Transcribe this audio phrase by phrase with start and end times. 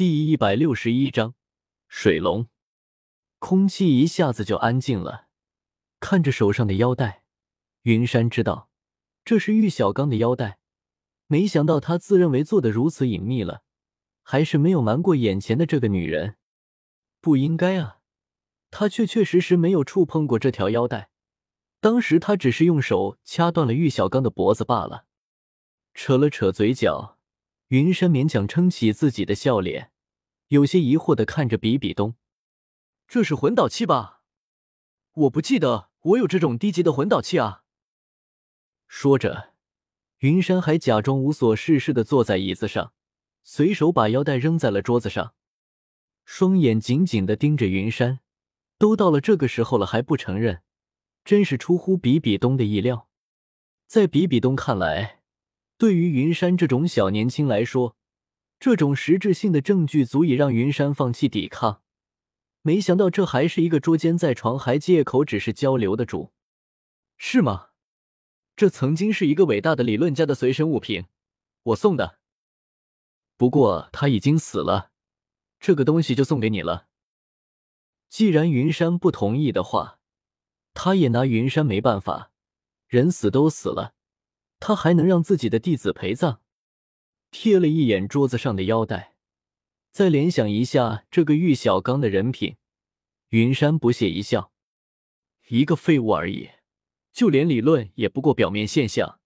[0.00, 1.34] 第一百六十一章
[1.86, 2.48] 水龙。
[3.38, 5.26] 空气一下子就安静了。
[6.00, 7.24] 看着手上的腰带，
[7.82, 8.70] 云山知道
[9.26, 10.58] 这是玉小刚的腰带。
[11.26, 13.60] 没想到他自认为做的如此隐秘了，
[14.22, 16.38] 还是没有瞒过眼前的这个女人。
[17.20, 17.98] 不应该啊，
[18.70, 21.10] 他确确实实没有触碰过这条腰带。
[21.78, 25.04] 当时他只是用手掐断了玉小刚的脖子罢了。
[25.92, 27.18] 扯了扯嘴角。
[27.68, 29.89] 云山勉强撑起自己的笑脸，
[30.50, 32.16] 有些疑惑的看着比比东
[33.06, 34.22] ：“这是魂导器吧？
[35.12, 37.62] 我不记得我有这种低级的魂导器啊。”
[38.88, 39.54] 说着，
[40.18, 42.92] 云山还假装无所事事的坐在椅子上，
[43.44, 45.34] 随手把腰带扔在了桌子上，
[46.24, 48.18] 双眼紧紧的盯着云山。
[48.76, 50.62] 都到了这个时候了还不承认，
[51.24, 53.08] 真是出乎比比东的意料。
[53.86, 55.20] 在比比东看来，
[55.78, 57.96] 对于云山这种小年轻来说，
[58.60, 61.82] 这种实质性的证据足以让云山放弃抵抗。
[62.60, 66.34] 没想到这还是一个捉奸在床，还借口只是交流的主，
[67.16, 67.68] 是吗？
[68.54, 71.06] 这曾经是一个伟大的理论家的随身物品，
[71.62, 72.18] 我送的。
[73.38, 74.90] 不过他已经死了，
[75.58, 76.88] 这个东西就送给你了。
[78.10, 79.98] 既然云山不同意的话，
[80.74, 82.32] 他也拿云山没办法，
[82.88, 83.94] 人死都死了。
[84.58, 86.42] 他还能让自己的弟子陪葬？
[87.32, 89.14] 瞥了一眼桌子上的腰带，
[89.92, 92.56] 再联想一下这个玉小刚的人品，
[93.28, 94.52] 云山不屑一笑
[95.48, 96.50] ：“一个废物而已，
[97.12, 99.20] 就连理论也不过表面现象，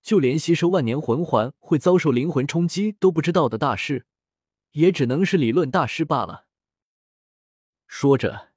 [0.00, 4.06] 就连吸收万年魂环会遭受灵魂冲击都不知道的大师，
[4.72, 6.46] 也只能是理论大师罢了。”
[7.88, 8.52] 说着，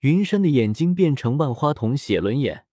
[0.00, 2.66] 云山的眼睛变成万花筒写轮眼。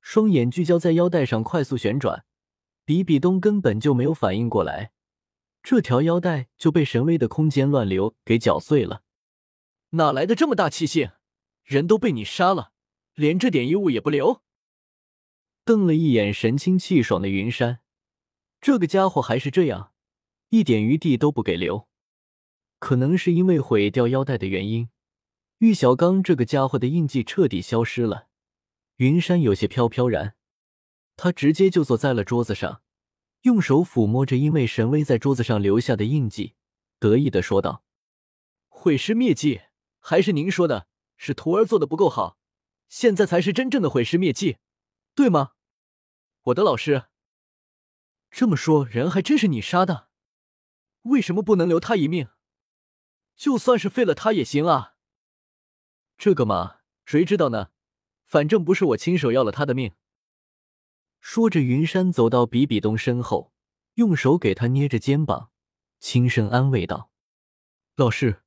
[0.00, 2.24] 双眼聚焦在腰带上，快速旋转。
[2.88, 4.92] 比比东根本就没有反应过来，
[5.62, 9.02] 这条腰带就被神威的空间乱流给搅碎了。
[9.90, 11.10] 哪来的这么大气性？
[11.64, 12.72] 人都被你杀了，
[13.12, 14.40] 连这点衣物也不留？
[15.66, 17.80] 瞪了一眼神清气爽的云山，
[18.58, 19.92] 这个家伙还是这样，
[20.48, 21.88] 一点余地都不给留。
[22.78, 24.88] 可能是因为毁掉腰带的原因，
[25.58, 28.28] 玉小刚这个家伙的印记彻底消失了。
[28.96, 30.36] 云山有些飘飘然，
[31.18, 32.80] 他直接就坐在了桌子上，
[33.42, 36.54] 用手抚摸着因为神威在桌子上留下的印记，
[37.00, 37.82] 得意的说道
[38.68, 39.62] ：“毁尸灭迹，
[39.98, 40.86] 还是您说的，
[41.16, 42.38] 是徒儿做的不够好，
[42.88, 44.58] 现在才是真正的毁尸灭迹，
[45.16, 45.54] 对吗？
[46.42, 47.06] 我的老师。
[48.30, 50.10] 这么说，人还真是你杀的，
[51.02, 52.28] 为什么不能留他一命？
[53.34, 54.94] 就算是废了他也行啊。
[56.16, 57.70] 这个嘛，谁知道呢？”
[58.24, 59.94] 反正不是我亲手要了他的命。
[61.20, 63.52] 说着，云山走到比比东身后，
[63.94, 65.50] 用手给他捏着肩膀，
[65.98, 67.10] 轻声安慰道
[67.96, 68.42] ：“老师，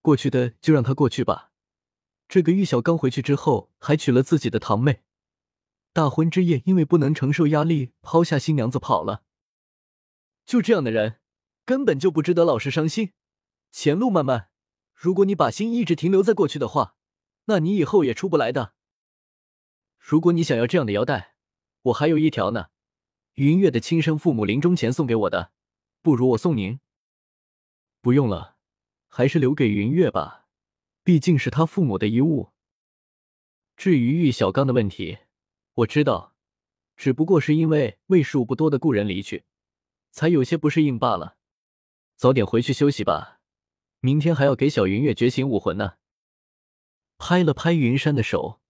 [0.00, 1.52] 过去的就让他过去吧。
[2.26, 5.02] 这个玉小刚回去之后，还娶了自己的堂妹。
[5.92, 9.22] 大婚之夜，因为不能承受压力，抛下新娘子跑了。
[10.44, 11.20] 就这样的人，
[11.64, 13.12] 根本就不值得老师伤心。
[13.70, 14.48] 前路漫漫，
[14.92, 16.96] 如果你把心一直停留在过去的话，
[17.44, 18.74] 那你以后也出不来的。”
[19.98, 21.33] 如果你想要这样的腰带，
[21.84, 22.66] 我还有一条呢。
[23.34, 25.52] 云月的亲生父母临终前送给我的，
[26.02, 26.78] 不如我送您。
[28.00, 28.56] 不用了，
[29.08, 30.46] 还是留给云月吧，
[31.02, 32.52] 毕竟是他父母的遗物。
[33.76, 35.18] 至于玉小刚的问题，
[35.74, 36.34] 我知道，
[36.96, 39.44] 只不过是因为为数不多的故人离去，
[40.12, 41.36] 才有些不适应罢了。
[42.16, 43.40] 早点回去休息吧，
[43.98, 45.94] 明天还要给小云月觉醒武魂呢。
[47.18, 48.60] 拍了拍云山的手。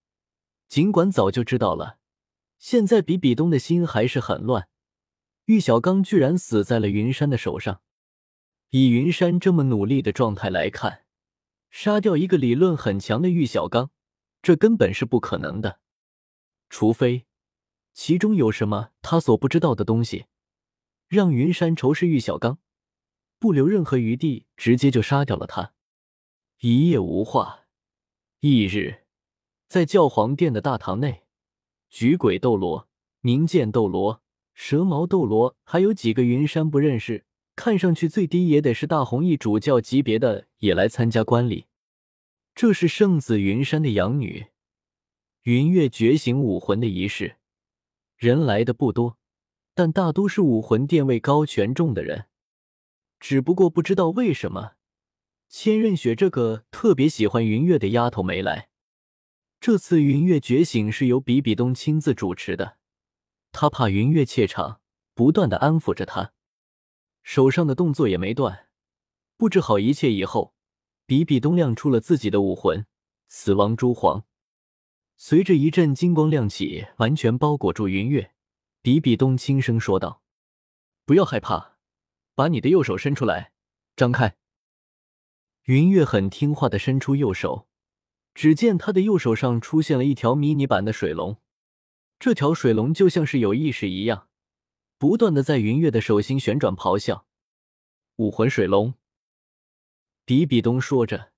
[0.68, 1.98] 尽管早就知道了，
[2.64, 4.70] 现在比比东的心还是很乱。
[5.44, 7.82] 玉小刚居然死在了云山的手上，
[8.70, 11.04] 以云山这么努力的状态来看，
[11.68, 13.90] 杀掉一个理论很强的玉小刚，
[14.40, 15.80] 这根本是不可能的。
[16.70, 17.26] 除非
[17.92, 20.24] 其中有什么他所不知道的东西，
[21.06, 22.58] 让云山仇视玉小刚，
[23.38, 25.74] 不留任何余地，直接就杀掉了他。
[26.60, 27.66] 一夜无话，
[28.40, 29.04] 翌日。
[29.68, 31.23] 在教皇殿的大堂内，
[31.94, 32.88] 菊鬼斗罗、
[33.22, 34.20] 冥剑斗罗、
[34.52, 37.24] 蛇矛斗罗，还有几个云山不认识，
[37.54, 41.66] 看上去最低也得是大红衣主教级别的，也来参加观礼。
[42.52, 44.46] 这是圣子云山的养女
[45.44, 47.36] 云月觉醒武魂的仪式，
[48.16, 49.16] 人来的不多，
[49.72, 52.24] 但大都是武魂殿位高权重的人。
[53.20, 54.72] 只不过不知道为什么，
[55.48, 58.70] 千仞雪这个特别喜欢云月的丫头没来。
[59.66, 62.76] 这次云月觉醒是由比比东亲自主持的，
[63.50, 64.82] 他怕云月怯场，
[65.14, 66.34] 不断的安抚着他，
[67.22, 68.68] 手上的动作也没断，
[69.38, 70.54] 布置好一切以后，
[71.06, 72.84] 比比东亮出了自己的武魂——
[73.28, 74.26] 死亡蛛皇。
[75.16, 78.34] 随着一阵金光亮起，完全包裹住云月。
[78.82, 80.20] 比比东轻声说道
[81.06, 81.78] ：“不要害怕，
[82.34, 83.52] 把你的右手伸出来，
[83.96, 84.36] 张开。”
[85.64, 87.66] 云月很听话的伸出右手，
[88.34, 91.38] 只见他的右手上出现了一条迷你版的水龙。
[92.18, 94.28] 这条水龙就像是有意识一样，
[94.98, 97.26] 不断的在云月的手心旋转咆哮。
[98.16, 98.94] 武魂水龙。
[100.24, 101.32] 比比东说着，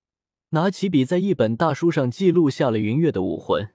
[0.50, 3.74] 拿起笔在一本大书上记录下了云月的武魂。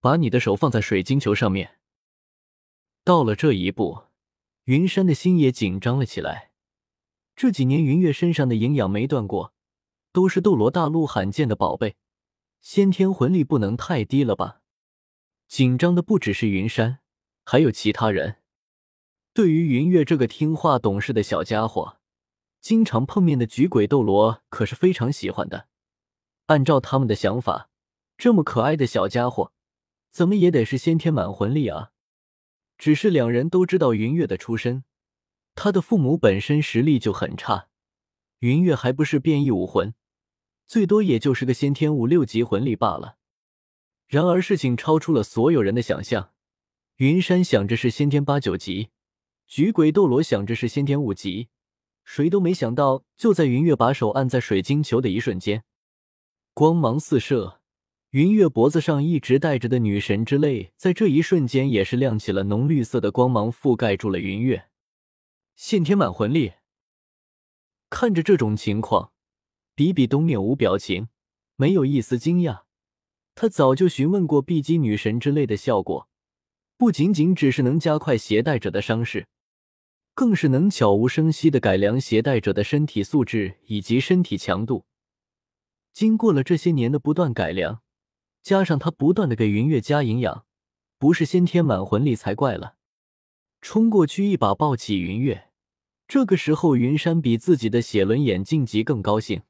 [0.00, 1.78] 把你的手放在水晶球上面。
[3.02, 4.04] 到了这一步，
[4.64, 6.52] 云山的心也紧张了起来。
[7.34, 9.54] 这几年云月身上的营养没断过，
[10.12, 11.96] 都是斗罗大陆罕见的宝贝，
[12.60, 14.60] 先天魂力不能太低了吧？
[15.46, 16.98] 紧张的不只是云山，
[17.44, 18.36] 还有其他人。
[19.32, 21.98] 对于云月这个听话懂事的小家伙，
[22.60, 25.68] 经常碰面的菊鬼斗罗可是非常喜欢的。
[26.46, 27.70] 按照他们的想法，
[28.16, 29.52] 这么可爱的小家伙，
[30.10, 31.92] 怎么也得是先天满魂力啊！
[32.76, 34.84] 只是两人都知道云月的出身，
[35.54, 37.68] 他的父母本身实力就很差，
[38.40, 39.94] 云月还不是变异武魂，
[40.68, 43.16] 最多也就是个先天五六级魂力罢了。
[44.06, 46.32] 然而事情超出了所有人的想象，
[46.96, 48.90] 云山想着是先天八九级，
[49.46, 51.48] 菊鬼斗罗想着是先天五级，
[52.04, 55.64] 谁都没想到，就在云月把手按在水晶球的一瞬间，
[56.52, 57.62] 光芒四射，
[58.10, 64.68] 云月脖子上一直戴着的女神之泪，在这一瞬间也是亮起了浓绿色的光芒，覆盖住了云月。
[65.56, 66.52] 先天满魂力，
[67.88, 69.12] 看着这种情况，
[69.78, 71.06] 比比东面无表情，
[71.54, 72.62] 没有一丝惊讶。
[73.36, 76.08] 他早就询问过碧姬女神之类的效果，
[76.76, 79.28] 不仅仅只是能加快携带者的伤势，
[80.14, 84.84] 更是能悄无声息的改良携带者的身体素质以及身体强度。
[85.92, 87.80] 经过了这些年的不断改良，
[88.42, 90.44] 加上他不断的给云月加营养，
[90.98, 92.74] 不是先天满魂力才怪了。
[93.60, 95.52] 冲过去一把抱起云月，
[96.08, 99.42] 这个时候云山比自己的写轮眼晋级更高兴，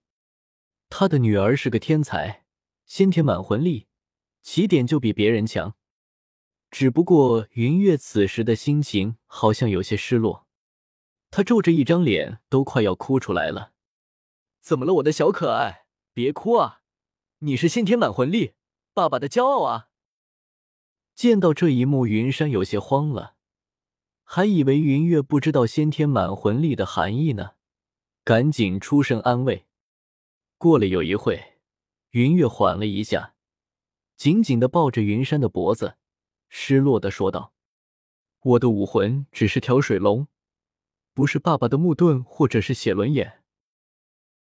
[0.89, 2.45] 他的女儿是个天才。
[2.87, 3.87] 先天满魂力，
[4.41, 5.75] 起点就比别人强。
[6.71, 10.47] 只不过云月此时的心情好像有些失落，
[11.31, 13.73] 他皱着一张脸，都快要哭出来了。
[14.63, 15.85] 怎么了，我的小可爱？
[16.15, 16.81] 别哭啊！
[17.41, 18.55] 你是先天满魂力，
[18.95, 19.91] 爸爸的骄傲啊！
[21.15, 23.35] 见到这一幕，云山有些慌了，
[24.25, 27.53] 还以为云月不知道先天满魂力的含义呢，
[28.25, 29.68] 赶紧出声安慰。
[30.59, 31.55] 过了有一会。
[32.11, 33.35] 云月缓了一下，
[34.17, 35.97] 紧紧的抱着云山的脖子，
[36.49, 37.53] 失落的说道
[38.43, 40.27] ：“我的武魂只是条水龙，
[41.15, 43.38] 不是爸爸的木盾或者是写轮眼。”